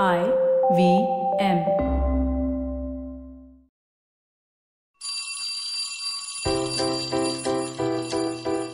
I 0.00 0.24
V 0.74 1.06
M. 1.38 1.58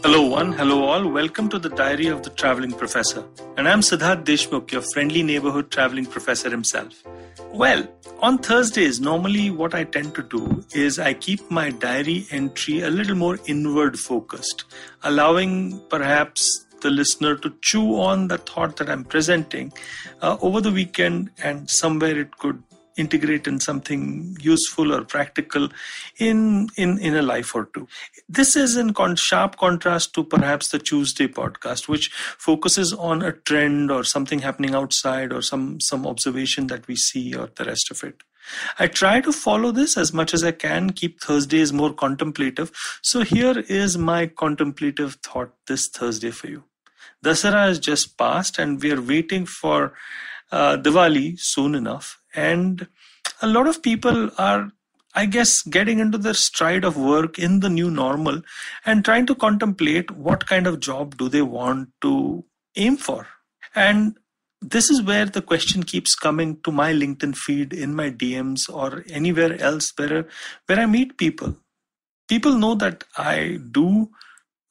Hello, 0.04 0.28
one. 0.28 0.52
Hello, 0.52 0.84
all. 0.84 1.08
Welcome 1.08 1.48
to 1.48 1.58
the 1.58 1.70
Diary 1.70 2.06
of 2.06 2.22
the 2.22 2.30
Traveling 2.30 2.70
Professor. 2.70 3.24
And 3.56 3.68
I'm 3.68 3.80
Siddharth 3.80 4.22
Deshmukh, 4.22 4.70
your 4.70 4.82
friendly 4.94 5.24
neighborhood 5.24 5.72
traveling 5.72 6.06
professor 6.06 6.50
himself. 6.50 7.02
Well, 7.53 7.89
on 8.21 8.39
Thursdays, 8.39 9.00
normally 9.00 9.50
what 9.50 9.75
I 9.75 9.82
tend 9.82 10.14
to 10.14 10.23
do 10.23 10.64
is 10.73 11.00
I 11.00 11.14
keep 11.14 11.50
my 11.50 11.71
diary 11.71 12.29
entry 12.30 12.82
a 12.82 12.91
little 12.91 13.16
more 13.16 13.41
inward 13.46 13.98
focused, 13.98 14.66
allowing 15.03 15.80
perhaps 15.89 16.64
the 16.80 16.90
listener 16.90 17.36
to 17.36 17.54
chew 17.62 18.00
on 18.00 18.29
the 18.29 18.38
thought 18.38 18.76
that 18.76 18.88
I'm 18.88 19.04
presenting 19.04 19.72
uh, 20.22 20.36
over 20.40 20.61
the 20.61 20.72
weekend, 20.72 21.30
and 21.43 21.68
somewhere 21.68 22.18
it 22.18 22.36
could 22.38 22.62
integrate 22.98 23.46
in 23.46 23.61
something 23.61 24.36
useful 24.40 24.93
or 24.93 25.04
practical 25.04 25.68
in 26.18 26.68
in 26.76 26.98
in 26.98 27.17
a 27.17 27.22
life 27.22 27.54
or 27.54 27.67
two 27.67 27.86
this 28.29 28.56
is 28.56 28.76
in 28.76 28.93
con- 28.93 29.17
sharp 29.17 29.56
contrast 29.56 30.12
to 30.14 30.25
perhaps 30.25 30.70
the 30.70 30.79
tuesday 30.79 31.29
podcast 31.29 31.89
which 31.89 32.11
focuses 32.39 32.92
on 32.92 33.22
a 33.22 33.33
trend 33.33 33.91
or 33.91 34.03
something 34.05 34.41
happening 34.41 34.75
outside 34.75 35.33
or 35.33 35.41
some 35.41 35.81
some 35.81 36.06
observation 36.06 36.67
that 36.67 36.86
we 36.89 36.97
see 36.97 37.34
or 37.34 37.48
the 37.56 37.64
rest 37.64 37.91
of 37.91 38.03
it 38.03 38.25
I 38.78 38.86
try 38.86 39.20
to 39.20 39.33
follow 39.33 39.72
this 39.72 39.98
as 39.98 40.14
much 40.14 40.33
as 40.33 40.42
I 40.42 40.53
can, 40.53 40.91
keep 40.91 41.20
Thursdays 41.20 41.70
more 41.70 41.92
contemplative. 41.92 42.72
So 43.03 43.20
here 43.20 43.58
is 43.58 43.98
my 43.98 44.27
contemplative 44.27 45.19
thought 45.22 45.53
this 45.67 45.89
Thursday 45.89 46.31
for 46.31 46.47
you. 46.48 46.64
Dasara 47.25 47.67
has 47.67 47.78
just 47.78 48.17
passed, 48.17 48.58
and 48.58 48.83
we 48.83 48.92
are 48.92 49.00
waiting 49.00 49.47
for 49.47 49.95
uh, 50.53 50.77
Diwali 50.77 51.39
soon 51.39 51.75
enough. 51.75 52.20
And 52.34 52.86
a 53.42 53.47
lot 53.47 53.67
of 53.67 53.83
people 53.83 54.31
are, 54.39 54.70
I 55.15 55.27
guess, 55.27 55.62
getting 55.62 55.98
into 55.98 56.19
their 56.19 56.34
stride 56.34 56.84
of 56.84 56.97
work 56.97 57.39
in 57.39 57.61
the 57.61 57.69
new 57.69 57.91
normal 57.91 58.42
and 58.87 59.05
trying 59.05 59.27
to 59.27 59.34
contemplate 59.34 60.11
what 60.11 60.47
kind 60.47 60.67
of 60.67 60.81
job 60.81 61.17
do 61.17 61.29
they 61.29 61.42
want 61.42 61.91
to 62.03 62.45
aim 62.77 62.97
for. 62.97 63.27
And 63.75 64.17
this 64.61 64.91
is 64.91 65.03
where 65.03 65.27
the 65.27 65.42
question 65.42 65.83
keeps 65.83 66.14
coming 66.14 66.61
to 66.62 66.73
my 66.73 66.92
LinkedIn 66.92 67.37
feed, 67.37 67.73
in 67.73 67.95
my 67.95 68.11
DMs, 68.11 68.69
or 68.69 69.05
anywhere 69.11 69.61
else 69.61 69.92
where, 69.97 70.27
where 70.67 70.81
I 70.81 70.87
meet 70.87 71.17
people. 71.17 71.57
People 72.29 72.59
know 72.59 72.75
that 72.75 73.05
I 73.17 73.61
do 73.70 74.11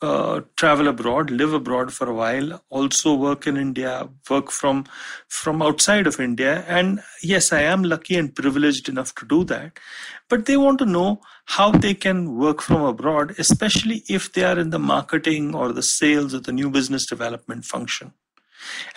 uh, 0.01 0.41
travel 0.55 0.87
abroad, 0.87 1.31
live 1.31 1.53
abroad 1.53 1.91
for 1.91 2.09
a 2.09 2.13
while, 2.13 2.63
also 2.69 3.13
work 3.15 3.47
in 3.47 3.57
India, 3.57 4.07
work 4.29 4.51
from 4.51 4.85
from 5.27 5.61
outside 5.61 6.05
of 6.05 6.19
India, 6.19 6.63
and 6.67 7.01
yes, 7.23 7.51
I 7.51 7.61
am 7.61 7.83
lucky 7.83 8.15
and 8.15 8.35
privileged 8.35 8.89
enough 8.89 9.15
to 9.15 9.25
do 9.25 9.43
that. 9.45 9.79
But 10.29 10.45
they 10.45 10.57
want 10.57 10.79
to 10.79 10.85
know 10.85 11.21
how 11.45 11.71
they 11.71 11.93
can 11.93 12.37
work 12.37 12.61
from 12.61 12.83
abroad, 12.83 13.35
especially 13.39 14.03
if 14.07 14.33
they 14.33 14.43
are 14.43 14.59
in 14.59 14.69
the 14.69 14.79
marketing 14.79 15.55
or 15.55 15.71
the 15.71 15.83
sales 15.83 16.33
or 16.35 16.39
the 16.41 16.51
new 16.51 16.69
business 16.69 17.05
development 17.05 17.65
function. 17.65 18.13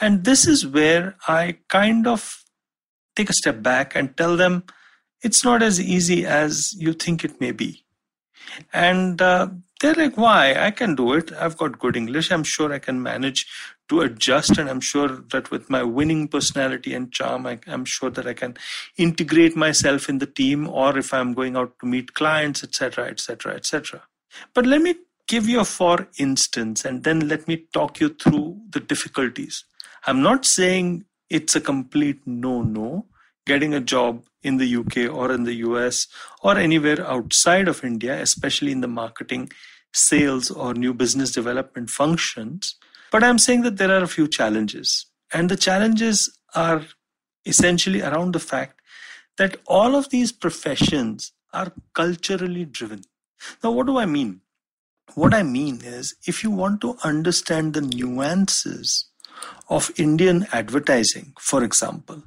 And 0.01 0.25
this 0.25 0.47
is 0.47 0.67
where 0.67 1.17
I 1.29 1.59
kind 1.69 2.07
of 2.07 2.45
take 3.17 3.31
a 3.31 3.35
step 3.35 3.63
back 3.63 3.95
and 3.95 4.17
tell 4.17 4.37
them 4.37 4.65
it's 5.23 5.45
not 5.45 5.63
as 5.63 5.81
easy 5.81 6.27
as 6.27 6.73
you 6.75 6.93
think 6.93 7.25
it 7.25 7.41
may 7.41 7.53
be. 7.53 7.85
And 8.73 9.21
uh, 9.23 9.49
they're 9.81 9.95
like, 9.95 10.17
why? 10.17 10.55
I 10.55 10.71
can 10.71 10.95
do 10.95 11.15
it. 11.15 11.33
I've 11.33 11.57
got 11.57 11.79
good 11.79 11.97
English. 11.97 12.31
I'm 12.31 12.45
sure 12.45 12.73
I 12.73 12.79
can 12.79 13.03
manage 13.03 13.47
to 13.89 14.03
adjust. 14.03 14.59
And 14.59 14.69
I'm 14.69 14.81
sure 14.81 15.09
that 15.09 15.51
with 15.51 15.71
my 15.71 15.83
winning 15.83 16.29
personality 16.29 16.95
and 16.95 17.11
charm, 17.11 17.47
I, 17.47 17.59
am 17.67 17.87
sure 17.87 18.11
that 18.11 18.27
I 18.27 18.35
can 18.35 18.57
integrate 18.99 19.57
myself 19.57 20.09
in 20.09 20.19
the 20.19 20.27
team 20.27 20.69
or 20.69 20.99
if 20.99 21.15
I'm 21.15 21.33
going 21.33 21.57
out 21.57 21.79
to 21.81 21.87
meet 21.87 22.13
clients, 22.15 22.63
etc., 22.63 23.07
etc., 23.07 23.55
etc. 23.55 24.03
But 24.55 24.67
let 24.67 24.83
me 24.83 24.97
give 25.27 25.49
you 25.49 25.61
a 25.61 25.65
for 25.65 26.09
instance 26.19 26.85
and 26.85 27.05
then 27.05 27.29
let 27.29 27.47
me 27.49 27.65
talk 27.73 28.01
you 28.01 28.11
through 28.11 28.61
the 28.71 28.81
difficulties. 28.81 29.65
I'm 30.07 30.23
not 30.23 30.45
saying 30.45 31.05
it's 31.31 31.55
a 31.55 31.61
complete 31.61 32.21
no 32.27 32.63
no 32.63 33.07
getting 33.47 33.73
a 33.73 33.81
job 33.81 34.25
in 34.43 34.57
the 34.57 34.77
UK 34.77 35.13
or 35.15 35.33
in 35.33 35.45
the 35.45 35.55
US 35.55 36.07
or 36.43 36.57
anywhere 36.57 37.07
outside 37.07 37.69
of 37.69 37.85
India, 37.85 38.21
especially 38.21 38.73
in 38.73 38.81
the 38.81 38.89
marketing, 38.89 39.51
sales, 39.93 40.51
or 40.51 40.75
new 40.75 40.95
business 40.95 41.33
development 41.33 41.91
functions. 41.91 42.77
But 43.11 43.25
I'm 43.25 43.39
saying 43.39 43.63
that 43.63 43.77
there 43.77 43.91
are 43.91 44.03
a 44.03 44.09
few 44.09 44.29
challenges. 44.29 45.07
And 45.33 45.49
the 45.49 45.57
challenges 45.57 46.39
are 46.55 46.83
essentially 47.45 48.03
around 48.03 48.33
the 48.33 48.41
fact 48.41 48.81
that 49.39 49.57
all 49.67 49.95
of 49.97 50.11
these 50.11 50.33
professions 50.33 51.33
are 51.53 51.73
culturally 51.95 52.65
driven. 52.65 53.03
Now, 53.63 53.71
what 53.71 53.87
do 53.87 53.99
I 53.99 54.07
mean? 54.07 54.41
What 55.15 55.35
I 55.35 55.43
mean 55.43 55.81
is, 55.83 56.15
if 56.27 56.45
you 56.45 56.51
want 56.51 56.81
to 56.83 56.97
understand 57.03 57.75
the 57.75 57.81
nuances 57.81 59.07
of 59.69 59.91
Indian 59.97 60.47
advertising, 60.53 61.33
for 61.39 61.65
example, 61.65 62.23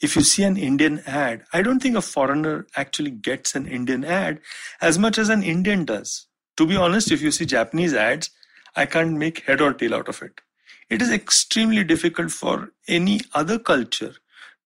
if 0.00 0.16
you 0.16 0.22
see 0.22 0.42
an 0.44 0.56
Indian 0.56 1.02
ad, 1.06 1.44
I 1.52 1.62
don't 1.62 1.80
think 1.80 1.96
a 1.96 2.02
foreigner 2.02 2.66
actually 2.76 3.10
gets 3.10 3.54
an 3.54 3.66
Indian 3.66 4.04
ad 4.04 4.40
as 4.80 4.98
much 4.98 5.18
as 5.18 5.28
an 5.28 5.42
Indian 5.42 5.84
does. 5.84 6.26
To 6.56 6.66
be 6.66 6.76
honest, 6.76 7.10
if 7.10 7.22
you 7.22 7.30
see 7.30 7.46
Japanese 7.46 7.94
ads, 7.94 8.30
I 8.76 8.86
can't 8.86 9.16
make 9.16 9.44
head 9.44 9.60
or 9.60 9.72
tail 9.72 9.94
out 9.94 10.08
of 10.08 10.22
it. 10.22 10.40
It 10.88 11.02
is 11.02 11.10
extremely 11.10 11.84
difficult 11.84 12.30
for 12.30 12.72
any 12.88 13.20
other 13.34 13.58
culture 13.58 14.14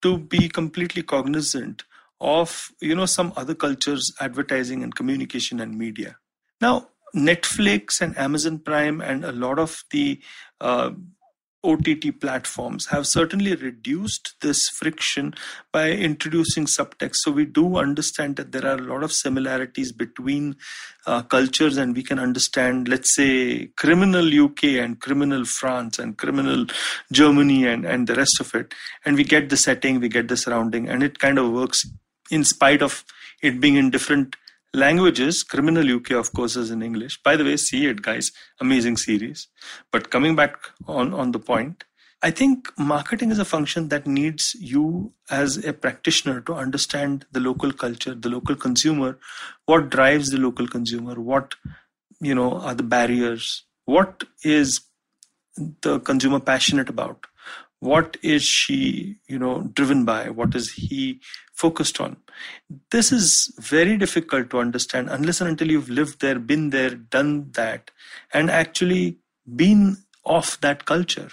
to 0.02 0.18
be 0.18 0.48
completely 0.48 1.02
cognizant 1.02 1.84
of 2.20 2.70
you 2.80 2.94
know 2.94 3.06
some 3.06 3.32
other 3.36 3.54
cultures 3.54 4.12
advertising 4.20 4.82
and 4.82 4.94
communication 4.94 5.60
and 5.60 5.76
media 5.76 6.16
now 6.60 6.88
netflix 7.14 8.00
and 8.00 8.16
amazon 8.16 8.58
prime 8.58 9.00
and 9.00 9.24
a 9.24 9.32
lot 9.32 9.58
of 9.58 9.82
the 9.90 10.20
uh, 10.60 10.90
OTT 11.64 12.20
platforms 12.20 12.86
have 12.86 13.06
certainly 13.06 13.54
reduced 13.56 14.34
this 14.40 14.68
friction 14.68 15.34
by 15.72 15.90
introducing 15.90 16.66
subtext. 16.66 17.14
So 17.16 17.32
we 17.32 17.46
do 17.46 17.76
understand 17.76 18.36
that 18.36 18.52
there 18.52 18.66
are 18.66 18.76
a 18.76 18.82
lot 18.82 19.02
of 19.02 19.12
similarities 19.12 19.92
between 19.92 20.56
uh, 21.06 21.22
cultures, 21.22 21.76
and 21.76 21.96
we 21.96 22.02
can 22.02 22.18
understand, 22.18 22.88
let's 22.88 23.14
say, 23.14 23.66
criminal 23.76 24.26
UK 24.44 24.64
and 24.84 25.00
criminal 25.00 25.44
France 25.44 25.98
and 25.98 26.18
criminal 26.18 26.66
Germany 27.12 27.66
and, 27.66 27.84
and 27.84 28.06
the 28.06 28.14
rest 28.14 28.40
of 28.40 28.54
it. 28.54 28.74
And 29.04 29.16
we 29.16 29.24
get 29.24 29.48
the 29.48 29.56
setting, 29.56 30.00
we 30.00 30.08
get 30.08 30.28
the 30.28 30.36
surrounding, 30.36 30.88
and 30.88 31.02
it 31.02 31.18
kind 31.18 31.38
of 31.38 31.50
works 31.50 31.84
in 32.30 32.44
spite 32.44 32.82
of 32.82 33.04
it 33.42 33.60
being 33.60 33.76
in 33.76 33.90
different 33.90 34.36
languages 34.74 35.42
criminal 35.42 35.90
uk 35.96 36.10
of 36.10 36.32
course 36.32 36.56
is 36.56 36.70
in 36.70 36.82
english. 36.82 37.22
By 37.22 37.36
the 37.36 37.44
way 37.44 37.56
see 37.56 37.86
it 37.86 38.02
guys. 38.02 38.32
Amazing 38.60 38.96
series. 38.96 39.48
But 39.90 40.10
coming 40.10 40.36
back 40.36 40.56
on 40.86 41.14
on 41.14 41.32
the 41.32 41.38
point 41.38 41.84
i 42.26 42.30
think 42.30 42.70
marketing 42.90 43.30
is 43.34 43.40
a 43.42 43.44
function 43.44 43.88
that 43.92 44.06
needs 44.06 44.54
you 44.72 44.84
as 45.38 45.56
a 45.70 45.72
practitioner 45.72 46.40
to 46.40 46.54
understand 46.64 47.26
the 47.32 47.42
local 47.46 47.72
culture 47.82 48.14
the 48.26 48.32
local 48.34 48.56
consumer 48.64 49.10
what 49.72 49.90
drives 49.96 50.30
the 50.30 50.40
local 50.46 50.70
consumer 50.76 51.16
what 51.32 51.56
you 52.30 52.34
know 52.40 52.50
are 52.70 52.74
the 52.80 52.88
barriers 52.94 53.50
what 53.96 54.24
is 54.42 54.80
the 55.88 55.98
consumer 56.10 56.40
passionate 56.40 56.88
about 56.88 57.26
what 57.84 58.16
is 58.22 58.42
she 58.42 59.16
you 59.26 59.38
know 59.38 59.62
driven 59.74 60.04
by? 60.04 60.30
What 60.30 60.54
is 60.54 60.72
he 60.72 61.20
focused 61.52 62.00
on? 62.00 62.16
This 62.90 63.12
is 63.12 63.54
very 63.60 63.96
difficult 63.98 64.50
to 64.50 64.58
understand 64.58 65.10
unless 65.10 65.40
and 65.40 65.50
until 65.50 65.70
you've 65.70 65.90
lived 65.90 66.20
there 66.20 66.38
been 66.38 66.70
there 66.70 66.94
done 66.94 67.50
that 67.52 67.90
and 68.32 68.50
actually 68.50 69.18
been 69.54 69.98
of 70.24 70.58
that 70.62 70.86
culture. 70.86 71.28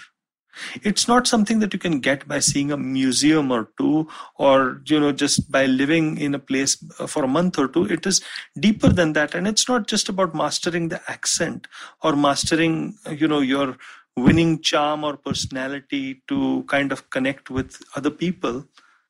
It's 0.82 1.08
not 1.08 1.26
something 1.26 1.60
that 1.60 1.72
you 1.72 1.78
can 1.78 2.00
get 2.00 2.28
by 2.28 2.38
seeing 2.40 2.70
a 2.70 2.76
museum 2.76 3.50
or 3.50 3.70
two 3.78 4.06
or 4.36 4.82
you 4.84 5.00
know 5.00 5.10
just 5.10 5.50
by 5.50 5.64
living 5.64 6.18
in 6.18 6.34
a 6.34 6.38
place 6.38 6.76
uh, 6.98 7.06
for 7.06 7.24
a 7.24 7.28
month 7.28 7.58
or 7.58 7.68
two. 7.68 7.86
It 7.86 8.06
is 8.06 8.20
deeper 8.60 8.90
than 8.90 9.14
that 9.14 9.34
and 9.34 9.48
it's 9.48 9.66
not 9.66 9.86
just 9.86 10.10
about 10.10 10.34
mastering 10.34 10.88
the 10.88 11.00
accent 11.10 11.66
or 12.02 12.14
mastering 12.14 12.98
uh, 13.06 13.12
you 13.12 13.26
know 13.26 13.40
your 13.40 13.78
winning 14.16 14.60
charm 14.60 15.04
or 15.04 15.16
personality 15.16 16.22
to 16.28 16.64
kind 16.68 16.92
of 16.92 17.08
connect 17.10 17.50
with 17.50 17.80
other 17.96 18.10
people. 18.10 18.66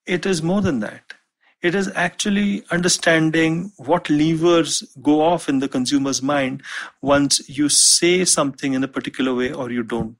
It 0.06 0.26
is 0.26 0.42
more 0.42 0.60
than 0.60 0.80
that. 0.80 1.14
It 1.62 1.76
is 1.76 1.90
actually 1.94 2.64
understanding 2.72 3.72
what 3.76 4.10
levers 4.10 4.82
go 5.00 5.22
off 5.22 5.48
in 5.48 5.60
the 5.60 5.68
consumer's 5.68 6.20
mind 6.20 6.62
once 7.02 7.48
you 7.48 7.68
say 7.68 8.24
something 8.24 8.74
in 8.74 8.82
a 8.82 8.88
particular 8.88 9.32
way 9.32 9.52
or 9.52 9.70
you 9.70 9.84
don't. 9.84 10.16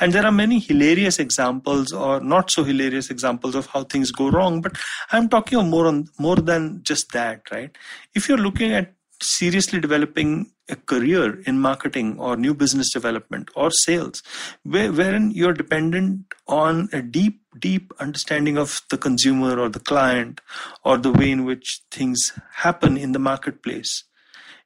And 0.00 0.12
there 0.12 0.24
are 0.24 0.32
many 0.32 0.60
hilarious 0.60 1.18
examples 1.18 1.92
or 1.92 2.20
not 2.20 2.50
so 2.50 2.62
hilarious 2.62 3.10
examples 3.10 3.54
of 3.54 3.66
how 3.66 3.84
things 3.84 4.12
go 4.12 4.30
wrong, 4.30 4.60
but 4.60 4.76
I'm 5.10 5.28
talking 5.28 5.68
more 5.68 5.86
on 5.86 6.08
more 6.18 6.36
than 6.36 6.80
just 6.82 7.10
that, 7.12 7.50
right? 7.50 7.76
If 8.14 8.28
you're 8.28 8.38
looking 8.38 8.72
at 8.72 8.92
seriously 9.20 9.80
developing 9.80 10.52
a 10.72 10.76
career 10.76 11.40
in 11.42 11.60
marketing 11.60 12.18
or 12.18 12.36
new 12.36 12.54
business 12.54 12.92
development 12.92 13.50
or 13.54 13.70
sales, 13.70 14.22
where, 14.64 14.90
wherein 14.90 15.30
you're 15.30 15.52
dependent 15.52 16.24
on 16.48 16.88
a 16.92 17.02
deep, 17.02 17.42
deep 17.58 17.92
understanding 18.00 18.56
of 18.56 18.80
the 18.90 18.98
consumer 18.98 19.60
or 19.60 19.68
the 19.68 19.80
client 19.80 20.40
or 20.84 20.96
the 20.96 21.12
way 21.12 21.30
in 21.30 21.44
which 21.44 21.82
things 21.90 22.32
happen 22.54 22.96
in 22.96 23.12
the 23.12 23.18
marketplace, 23.18 24.04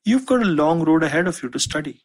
you've 0.05 0.27
got 0.27 0.41
a 0.41 0.55
long 0.63 0.85
road 0.85 1.03
ahead 1.03 1.27
of 1.27 1.43
you 1.43 1.51
to 1.51 1.59
study. 1.59 2.03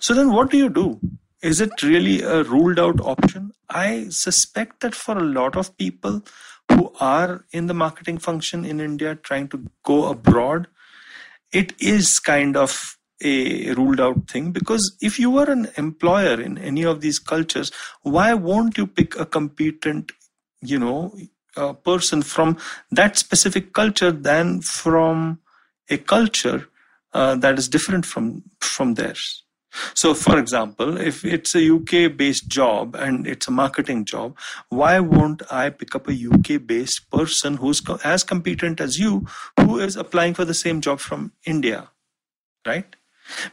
So 0.00 0.14
then 0.14 0.30
what 0.30 0.50
do 0.50 0.58
you 0.58 0.68
do? 0.68 1.00
Is 1.42 1.60
it 1.60 1.82
really 1.82 2.22
a 2.22 2.44
ruled 2.44 2.78
out 2.78 3.00
option? 3.00 3.52
I 3.68 4.06
suspect 4.10 4.80
that 4.80 4.94
for 4.94 5.18
a 5.18 5.24
lot 5.24 5.56
of 5.56 5.76
people 5.76 6.22
who 6.70 6.92
are 7.00 7.44
in 7.50 7.66
the 7.66 7.74
marketing 7.74 8.18
function 8.18 8.64
in 8.64 8.80
India 8.80 9.16
trying 9.16 9.48
to 9.48 9.64
go 9.82 10.08
abroad, 10.08 10.68
it 11.52 11.74
is 11.80 12.18
kind 12.20 12.56
of 12.56 12.96
a 13.24 13.72
ruled 13.74 14.00
out 14.00 14.28
thing 14.28 14.50
because 14.52 14.96
if 15.00 15.18
you 15.18 15.36
are 15.38 15.50
an 15.50 15.68
employer 15.76 16.40
in 16.40 16.58
any 16.58 16.84
of 16.84 17.00
these 17.00 17.18
cultures 17.18 17.70
why 18.02 18.32
won't 18.34 18.76
you 18.76 18.86
pick 18.86 19.18
a 19.18 19.26
competent 19.26 20.12
you 20.60 20.78
know 20.78 21.14
person 21.84 22.22
from 22.22 22.56
that 22.90 23.18
specific 23.18 23.72
culture 23.72 24.10
than 24.10 24.60
from 24.60 25.38
a 25.90 25.98
culture 25.98 26.68
uh, 27.12 27.34
that 27.34 27.58
is 27.58 27.68
different 27.68 28.06
from 28.06 28.42
from 28.60 28.94
theirs 28.94 29.42
so, 29.94 30.14
for 30.14 30.38
example, 30.38 30.98
if 30.98 31.24
it's 31.24 31.54
a 31.54 31.74
UK 31.74 32.14
based 32.16 32.48
job 32.48 32.94
and 32.94 33.26
it's 33.26 33.48
a 33.48 33.50
marketing 33.50 34.04
job, 34.04 34.36
why 34.68 35.00
won't 35.00 35.42
I 35.50 35.70
pick 35.70 35.94
up 35.94 36.08
a 36.08 36.12
UK 36.12 36.66
based 36.66 37.10
person 37.10 37.56
who's 37.56 37.80
co- 37.80 37.98
as 38.04 38.22
competent 38.22 38.80
as 38.80 38.98
you 38.98 39.26
who 39.58 39.78
is 39.78 39.96
applying 39.96 40.34
for 40.34 40.44
the 40.44 40.54
same 40.54 40.80
job 40.80 41.00
from 41.00 41.32
India? 41.46 41.90
Right? 42.66 42.94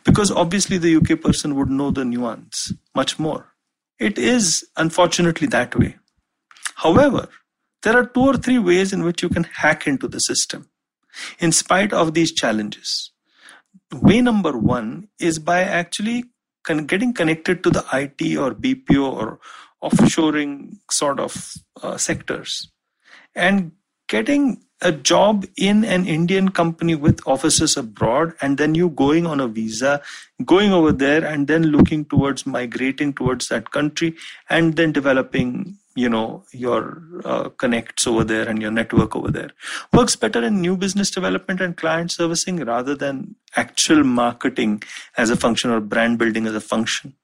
Because 0.03 0.31
obviously 0.31 0.77
the 0.77 0.95
UK 0.95 1.21
person 1.21 1.55
would 1.55 1.69
know 1.69 1.91
the 1.91 2.05
nuance 2.05 2.71
much 2.95 3.19
more. 3.19 3.53
It 3.99 4.17
is 4.17 4.65
unfortunately 4.77 5.47
that 5.47 5.77
way. 5.77 5.97
However, 6.75 7.27
there 7.83 7.97
are 7.97 8.05
two 8.05 8.21
or 8.21 8.37
three 8.37 8.59
ways 8.59 8.93
in 8.93 9.03
which 9.03 9.21
you 9.21 9.29
can 9.29 9.43
hack 9.43 9.87
into 9.87 10.07
the 10.07 10.19
system 10.19 10.69
in 11.39 11.51
spite 11.51 11.91
of 11.91 12.13
these 12.13 12.31
challenges 12.31 13.11
way 13.93 14.21
number 14.21 14.57
one 14.57 15.07
is 15.19 15.39
by 15.39 15.61
actually 15.61 16.25
con- 16.63 16.85
getting 16.85 17.13
connected 17.13 17.63
to 17.63 17.69
the 17.69 17.83
IT 17.93 18.37
or 18.37 18.53
BPO 18.53 19.11
or 19.11 19.39
offshoring 19.83 20.77
sort 20.91 21.19
of 21.19 21.53
uh, 21.81 21.97
sectors 21.97 22.71
and 23.35 23.71
getting 24.07 24.61
a 24.81 24.91
job 24.91 25.45
in 25.57 25.83
an 25.83 26.05
Indian 26.05 26.49
company 26.49 26.95
with 26.95 27.19
offices 27.27 27.75
abroad, 27.75 28.33
and 28.41 28.57
then 28.57 28.75
you 28.75 28.89
going 28.89 29.25
on 29.25 29.39
a 29.39 29.47
visa, 29.47 30.01
going 30.45 30.71
over 30.71 30.91
there, 30.91 31.25
and 31.25 31.47
then 31.47 31.63
looking 31.63 32.05
towards 32.05 32.45
migrating 32.45 33.13
towards 33.13 33.49
that 33.49 33.71
country, 33.71 34.15
and 34.49 34.75
then 34.75 34.91
developing 34.91 35.77
you 35.95 36.09
know 36.09 36.43
your 36.53 37.01
uh, 37.25 37.49
connects 37.49 38.07
over 38.07 38.23
there 38.23 38.47
and 38.47 38.61
your 38.61 38.71
network 38.71 39.15
over 39.15 39.31
there. 39.31 39.51
Works 39.93 40.15
better 40.15 40.43
in 40.43 40.61
new 40.61 40.77
business 40.77 41.11
development 41.11 41.61
and 41.61 41.75
client 41.75 42.11
servicing 42.11 42.57
rather 42.57 42.95
than 42.95 43.35
actual 43.55 44.03
marketing 44.03 44.83
as 45.17 45.29
a 45.29 45.35
function 45.35 45.71
or 45.71 45.79
brand 45.81 46.17
building 46.17 46.47
as 46.47 46.55
a 46.55 46.61
function. 46.61 47.15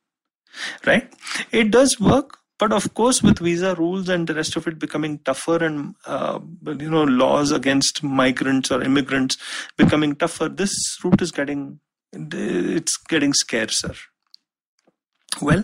Right? 0.85 1.11
It 1.51 1.71
does 1.71 1.99
work 1.99 2.39
but 2.57 2.71
of 2.71 2.93
course 2.93 3.21
with 3.21 3.39
visa 3.39 3.75
rules 3.75 4.09
and 4.09 4.27
the 4.27 4.33
rest 4.33 4.55
of 4.55 4.67
it 4.67 4.79
becoming 4.79 5.19
tougher 5.19 5.63
and 5.63 5.95
uh, 6.05 6.39
you 6.79 6.89
know 6.89 7.03
laws 7.03 7.51
against 7.51 8.03
migrants 8.03 8.71
or 8.71 8.81
immigrants 8.81 9.37
becoming 9.77 10.15
tougher 10.15 10.49
this 10.49 10.97
route 11.03 11.21
is 11.21 11.31
getting 11.31 11.79
it's 12.13 12.97
getting 12.97 13.33
scarcer 13.33 13.93
well 15.41 15.63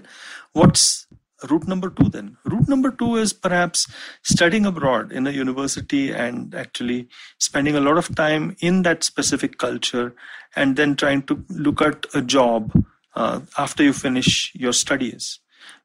what's 0.54 1.08
route 1.50 1.68
number 1.68 1.90
two 1.90 2.10
then? 2.10 2.38
Route 2.46 2.68
number 2.68 2.92
two 2.92 3.16
is 3.16 3.34
perhaps 3.34 3.88
studying 4.24 4.66
abroad 4.66 5.12
in 5.12 5.26
a 5.28 5.32
university 5.32 6.12
and 6.12 6.54
actually 6.54 7.08
spending 7.40 7.76
a 7.76 7.80
lot 7.80 7.98
of 7.98 8.14
time 8.16 8.56
in 8.60 8.84
that 8.84 9.04
specific 9.04 9.58
culture 9.58 10.14
and 10.56 10.76
then 10.76 10.96
trying 10.96 11.24
to 11.24 11.44
look 11.50 11.82
at 11.82 12.06
a 12.14 12.22
job 12.22 12.72
uh, 13.16 13.40
after 13.58 13.84
you 13.84 13.94
finish 13.94 14.52
your 14.56 14.74
studies 14.74 15.40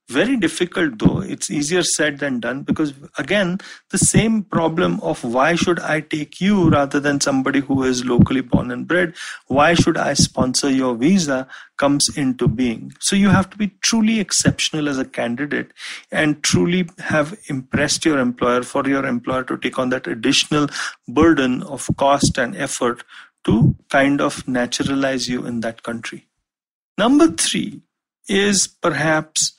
very 0.08 0.36
difficult 0.36 0.98
though. 0.98 1.20
It's 1.20 1.50
easier 1.50 1.82
said 1.82 2.18
than 2.18 2.40
done 2.40 2.62
because 2.62 2.94
again 3.18 3.58
the 3.90 3.98
same 3.98 4.44
problem 4.44 5.00
of 5.00 5.24
why 5.24 5.56
should 5.56 5.80
i 5.80 6.00
take 6.00 6.40
you 6.40 6.70
rather 6.70 7.00
than 7.00 7.20
somebody 7.20 7.60
who 7.60 7.82
is 7.82 8.04
locally 8.04 8.40
born 8.40 8.70
and 8.70 8.86
bred? 8.86 9.14
Why 9.48 9.74
should 9.74 9.96
i 9.96 10.14
sponsor 10.14 10.70
your 10.70 10.94
visa 10.94 11.48
comes 11.76 12.16
into 12.16 12.48
being. 12.48 12.92
So 13.00 13.16
you 13.16 13.28
have 13.28 13.50
to 13.50 13.56
be 13.56 13.68
truly 13.82 14.20
exceptional 14.20 14.88
as 14.88 14.98
a 14.98 15.04
candidate 15.04 15.72
and 16.10 16.42
truly 16.42 16.88
have 16.98 17.38
impressed 17.48 18.04
your 18.04 18.18
employer 18.18 18.62
for 18.62 18.86
your 18.88 19.04
employer 19.04 19.44
to 19.44 19.58
take 19.58 19.78
on 19.78 19.90
that 19.90 20.06
additional 20.06 20.68
burden 21.06 21.62
of 21.62 21.88
cost 21.96 22.38
and 22.38 22.56
effort 22.56 23.04
to 23.44 23.76
kind 23.90 24.20
of 24.20 24.46
naturalize 24.48 25.28
you 25.28 25.46
in 25.46 25.60
that 25.60 25.82
country. 25.82 26.26
Number 26.98 27.28
3 27.28 27.80
is 28.28 28.66
perhaps 28.66 29.52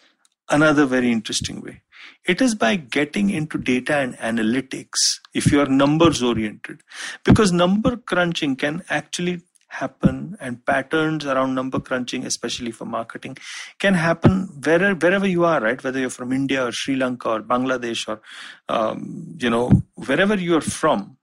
another 0.49 0.85
very 0.85 1.11
interesting 1.11 1.61
way. 1.61 1.81
It 2.25 2.41
is 2.41 2.55
by 2.55 2.75
getting 2.75 3.29
into 3.29 3.57
data 3.57 3.95
and 3.95 4.17
analytics 4.17 5.19
if 5.33 5.51
you 5.51 5.59
are 5.61 5.65
numbers 5.65 6.21
oriented, 6.23 6.81
because 7.23 7.51
number 7.51 7.97
crunching 7.97 8.55
can 8.55 8.83
actually 8.89 9.41
happen 9.69 10.37
and 10.39 10.65
patterns 10.65 11.25
around 11.25 11.53
number 11.53 11.79
crunching 11.79 12.25
especially 12.25 12.71
for 12.71 12.85
marketing 12.85 13.37
can 13.79 13.93
happen 13.93 14.47
wherever, 14.63 14.95
wherever 14.95 15.27
you 15.27 15.43
are 15.43 15.59
right 15.59 15.83
whether 15.83 15.99
you're 15.99 16.09
from 16.09 16.31
india 16.31 16.65
or 16.65 16.71
sri 16.71 16.95
lanka 16.95 17.29
or 17.29 17.41
bangladesh 17.41 18.07
or 18.07 18.21
um, 18.69 19.35
you 19.37 19.49
know 19.49 19.69
wherever 19.95 20.35
you're 20.35 20.61
from 20.61 21.17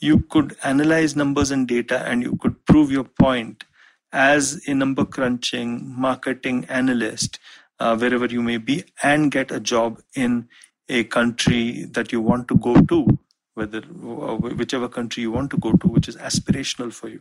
you 0.00 0.20
could 0.20 0.56
analyze 0.64 1.14
numbers 1.14 1.50
and 1.50 1.68
data 1.68 2.02
and 2.06 2.22
you 2.22 2.36
could 2.36 2.64
prove 2.64 2.90
your 2.90 3.04
point 3.04 3.64
as 4.12 4.62
a 4.66 4.74
number 4.74 5.04
crunching 5.04 5.70
marketing 6.00 6.64
analyst 6.68 7.38
uh, 7.80 7.96
wherever 7.96 8.26
you 8.26 8.42
may 8.42 8.56
be 8.56 8.84
and 9.02 9.30
get 9.30 9.50
a 9.50 9.60
job 9.60 10.00
in 10.14 10.48
a 10.88 11.04
country 11.04 11.84
that 11.90 12.12
you 12.12 12.20
want 12.20 12.48
to 12.48 12.56
go 12.56 12.74
to 12.82 13.06
whether 13.54 13.78
uh, 13.78 14.34
whichever 14.36 14.88
country 14.88 15.22
you 15.22 15.30
want 15.30 15.50
to 15.50 15.56
go 15.56 15.72
to 15.72 15.88
which 15.88 16.08
is 16.08 16.16
aspirational 16.16 16.92
for 16.92 17.08
you. 17.08 17.20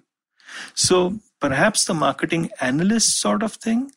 So 0.74 1.20
perhaps 1.40 1.86
the 1.86 1.94
marketing 1.94 2.50
analyst 2.60 3.20
sort 3.20 3.44
of 3.44 3.54
thing 3.54 3.92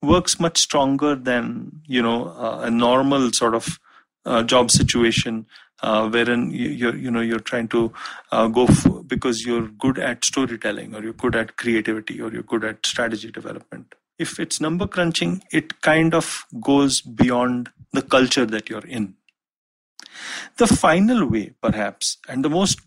works 0.00 0.40
much 0.40 0.58
stronger 0.58 1.14
than 1.14 1.82
you 1.86 2.02
know 2.02 2.28
uh, 2.28 2.60
a 2.62 2.70
normal 2.70 3.32
sort 3.32 3.54
of 3.54 3.78
uh, 4.24 4.42
job 4.42 4.70
situation 4.70 5.46
uh, 5.82 6.08
wherein 6.08 6.50
you, 6.50 6.88
are 6.88 6.96
you 6.96 7.10
know 7.10 7.20
you're 7.20 7.40
trying 7.40 7.68
to 7.68 7.92
uh, 8.32 8.48
go 8.48 8.66
for, 8.66 9.02
because 9.04 9.44
you're 9.44 9.68
good 9.68 9.98
at 9.98 10.24
storytelling 10.24 10.94
or 10.94 11.02
you're 11.02 11.12
good 11.12 11.36
at 11.36 11.56
creativity 11.56 12.20
or 12.20 12.32
you're 12.32 12.42
good 12.42 12.64
at 12.64 12.84
strategy 12.84 13.30
development 13.30 13.94
if 14.22 14.38
it's 14.40 14.60
number 14.60 14.86
crunching, 14.86 15.42
it 15.52 15.80
kind 15.82 16.14
of 16.14 16.44
goes 16.60 17.00
beyond 17.00 17.70
the 17.92 18.02
culture 18.02 18.46
that 18.46 18.70
you're 18.70 18.86
in. 18.86 19.14
The 20.56 20.66
final 20.66 21.28
way, 21.28 21.52
perhaps, 21.62 22.18
and 22.28 22.44
the 22.44 22.50
most, 22.50 22.80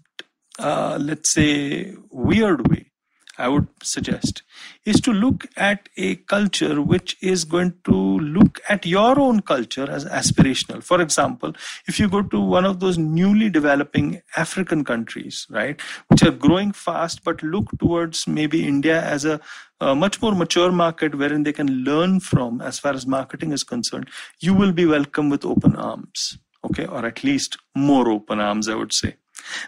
uh, 0.59 0.97
let's 1.01 1.31
say, 1.33 1.93
weird 2.09 2.67
way 2.69 2.84
I 3.37 3.47
would 3.47 3.67
suggest 3.83 4.43
is 4.85 5.01
to 5.01 5.11
look 5.11 5.45
at 5.57 5.89
a 5.97 6.15
culture 6.15 6.81
which 6.81 7.17
is 7.21 7.43
going 7.43 7.73
to 7.85 7.95
look 8.19 8.61
at 8.69 8.85
your 8.85 9.19
own 9.19 9.41
culture 9.41 9.89
as 9.89 10.05
aspirational. 10.05 10.83
For 10.83 11.01
example, 11.01 11.53
if 11.87 11.99
you 11.99 12.07
go 12.07 12.21
to 12.21 12.39
one 12.39 12.65
of 12.65 12.79
those 12.79 12.97
newly 12.97 13.49
developing 13.49 14.21
African 14.37 14.83
countries, 14.83 15.45
right, 15.49 15.79
which 16.07 16.23
are 16.23 16.31
growing 16.31 16.71
fast 16.71 17.23
but 17.23 17.43
look 17.43 17.77
towards 17.79 18.27
maybe 18.27 18.67
India 18.67 19.01
as 19.03 19.25
a, 19.25 19.39
a 19.81 19.95
much 19.95 20.21
more 20.21 20.33
mature 20.33 20.71
market 20.71 21.15
wherein 21.15 21.43
they 21.43 21.53
can 21.53 21.83
learn 21.83 22.19
from 22.19 22.61
as 22.61 22.79
far 22.79 22.93
as 22.93 23.05
marketing 23.05 23.51
is 23.51 23.63
concerned, 23.63 24.09
you 24.39 24.53
will 24.53 24.71
be 24.71 24.85
welcome 24.85 25.29
with 25.29 25.43
open 25.43 25.75
arms, 25.75 26.37
okay, 26.63 26.85
or 26.85 27.05
at 27.05 27.23
least 27.23 27.57
more 27.75 28.09
open 28.09 28.39
arms, 28.39 28.69
I 28.69 28.75
would 28.75 28.93
say. 28.93 29.15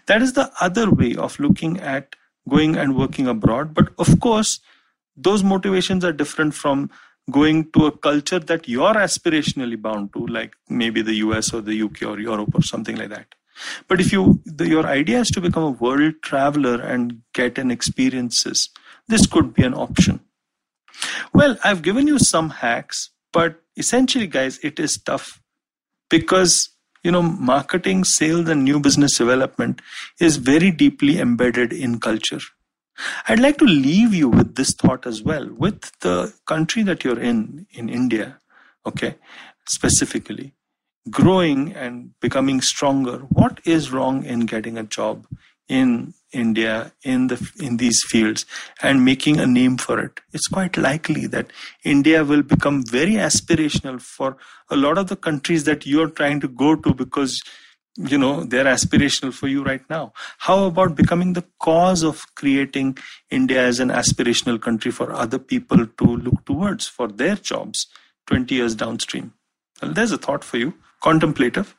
That 0.05 0.21
is 0.21 0.33
the 0.33 0.51
other 0.61 0.89
way 0.89 1.15
of 1.15 1.39
looking 1.39 1.79
at 1.79 2.15
going 2.47 2.75
and 2.75 2.95
working 2.95 3.27
abroad. 3.27 3.73
But 3.73 3.89
of 3.97 4.19
course, 4.19 4.59
those 5.15 5.43
motivations 5.43 6.05
are 6.05 6.13
different 6.13 6.53
from 6.53 6.89
going 7.29 7.71
to 7.71 7.87
a 7.87 7.91
culture 7.91 8.39
that 8.39 8.67
you're 8.67 8.93
aspirationally 8.93 9.81
bound 9.81 10.13
to, 10.13 10.25
like 10.27 10.55
maybe 10.69 11.01
the 11.01 11.15
US 11.15 11.53
or 11.53 11.61
the 11.61 11.81
UK 11.81 12.03
or 12.03 12.19
Europe 12.19 12.53
or 12.53 12.61
something 12.61 12.95
like 12.95 13.09
that. 13.09 13.35
But 13.87 13.99
if 13.99 14.11
you 14.11 14.39
the, 14.45 14.67
your 14.67 14.85
idea 14.85 15.19
is 15.19 15.29
to 15.31 15.41
become 15.41 15.63
a 15.63 15.71
world 15.71 16.15
traveler 16.21 16.79
and 16.79 17.21
get 17.33 17.57
an 17.57 17.71
experiences, 17.71 18.69
this 19.07 19.25
could 19.25 19.53
be 19.53 19.63
an 19.63 19.73
option. 19.73 20.19
Well, 21.33 21.57
I've 21.63 21.81
given 21.81 22.07
you 22.07 22.19
some 22.19 22.49
hacks, 22.49 23.09
but 23.33 23.61
essentially, 23.75 24.27
guys, 24.27 24.59
it 24.59 24.79
is 24.79 24.97
tough 24.97 25.41
because 26.09 26.69
you 27.07 27.15
know 27.15 27.23
marketing 27.23 28.03
sales 28.03 28.53
and 28.53 28.63
new 28.69 28.79
business 28.89 29.17
development 29.23 29.81
is 30.29 30.37
very 30.51 30.71
deeply 30.83 31.19
embedded 31.25 31.73
in 31.87 31.99
culture 32.09 32.41
I'd 33.27 33.39
like 33.39 33.57
to 33.57 33.65
leave 33.65 34.13
you 34.13 34.27
with 34.27 34.55
this 34.55 34.73
thought 34.73 35.05
as 35.05 35.21
well 35.21 35.47
with 35.49 35.91
the 35.99 36.33
country 36.45 36.83
that 36.83 37.03
you're 37.03 37.19
in, 37.19 37.67
in 37.71 37.89
India, 37.89 38.39
okay, 38.85 39.15
specifically, 39.67 40.53
growing 41.09 41.73
and 41.73 42.19
becoming 42.19 42.61
stronger. 42.61 43.19
What 43.29 43.59
is 43.65 43.91
wrong 43.91 44.25
in 44.25 44.41
getting 44.41 44.77
a 44.77 44.83
job 44.83 45.27
in 45.67 46.13
India 46.33 46.91
in 47.03 47.27
the 47.27 47.51
in 47.59 47.77
these 47.77 48.03
fields 48.03 48.45
and 48.81 49.05
making 49.05 49.39
a 49.39 49.47
name 49.47 49.77
for 49.77 49.99
it. 49.99 50.19
It's 50.33 50.47
quite 50.47 50.77
likely 50.77 51.25
that 51.27 51.51
India 51.83 52.23
will 52.23 52.43
become 52.43 52.83
very 52.83 53.13
aspirational 53.13 54.01
for 54.01 54.37
a 54.69 54.75
lot 54.75 54.97
of 54.97 55.07
the 55.07 55.15
countries 55.15 55.63
that 55.63 55.85
you're 55.85 56.09
trying 56.09 56.39
to 56.41 56.47
go 56.47 56.75
to 56.75 56.93
because 56.93 57.41
you 57.97 58.17
know 58.17 58.43
they're 58.43 58.65
aspirational 58.65 59.33
for 59.33 59.47
you 59.47 59.63
right 59.63 59.89
now. 59.89 60.13
How 60.39 60.65
about 60.65 60.95
becoming 60.95 61.33
the 61.33 61.45
cause 61.59 62.03
of 62.03 62.23
creating 62.35 62.97
india 63.31 63.65
as 63.65 63.79
an 63.79 63.89
aspirational 63.89 64.61
country 64.61 64.91
for 64.91 65.11
other 65.13 65.39
people 65.39 65.87
to 65.87 66.05
look 66.05 66.45
towards 66.45 66.87
for 66.87 67.07
their 67.07 67.35
jobs 67.35 67.87
20 68.27 68.53
years 68.53 68.75
downstream? 68.75 69.33
Well 69.81 69.93
there's 69.93 70.11
a 70.11 70.17
thought 70.17 70.43
for 70.43 70.57
you. 70.57 70.73
Contemplative. 71.01 71.75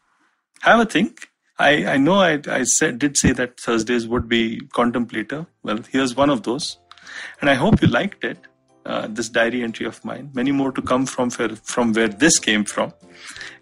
Have 0.60 0.80
a 0.80 0.86
think 0.86 1.27
i 1.58 1.70
i 1.94 1.96
know 1.96 2.14
i, 2.14 2.40
I 2.48 2.64
said 2.64 2.98
did 2.98 3.16
say 3.16 3.32
that 3.32 3.60
thursdays 3.60 4.06
would 4.06 4.28
be 4.28 4.60
contemplative 4.74 5.46
well 5.62 5.80
here's 5.90 6.14
one 6.16 6.30
of 6.30 6.42
those 6.42 6.78
and 7.40 7.50
i 7.50 7.54
hope 7.54 7.82
you 7.82 7.88
liked 7.88 8.24
it 8.24 8.38
uh, 8.86 9.06
this 9.08 9.28
diary 9.28 9.62
entry 9.62 9.86
of 9.86 10.04
mine 10.04 10.30
many 10.34 10.52
more 10.52 10.72
to 10.72 10.82
come 10.82 11.04
from 11.06 11.30
from 11.30 11.92
where 11.92 12.08
this 12.08 12.38
came 12.38 12.64
from 12.64 12.92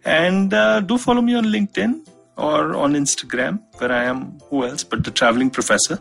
and 0.05 0.55
uh, 0.55 0.81
do 0.81 0.99
follow 0.99 1.21
me 1.21 1.35
on 1.35 1.45
linkedin 1.45 2.07
or 2.37 2.75
on 2.75 2.95
Instagram, 2.95 3.61
where 3.79 3.93
I 3.93 4.05
am 4.05 4.39
who 4.51 4.65
else 4.65 4.85
but 4.85 5.05
the 5.05 5.11
traveling 5.11 5.51
professor. 5.51 6.01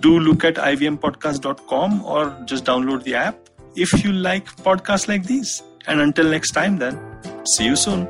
Do 0.00 0.18
look 0.18 0.44
at 0.44 0.56
ivmpodcast.com 0.56 2.04
or 2.04 2.36
just 2.44 2.64
download 2.64 3.04
the 3.04 3.14
app 3.14 3.36
if 3.76 4.04
you 4.04 4.12
like 4.12 4.46
podcasts 4.56 5.08
like 5.08 5.24
these. 5.24 5.62
And 5.86 6.00
until 6.00 6.30
next 6.30 6.52
time, 6.52 6.78
then, 6.78 6.98
see 7.44 7.66
you 7.66 7.76
soon. 7.76 8.08